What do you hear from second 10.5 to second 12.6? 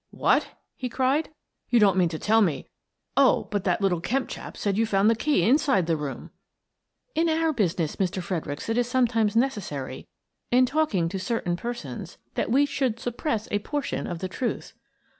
talking to certain persons, that